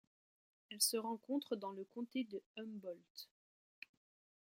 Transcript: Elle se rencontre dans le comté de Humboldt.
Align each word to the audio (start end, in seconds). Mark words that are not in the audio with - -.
Elle 0.71 0.81
se 0.81 0.97
rencontre 0.97 1.55
dans 1.55 1.73
le 1.73 1.83
comté 1.83 2.23
de 2.23 2.41
Humboldt. 2.57 3.29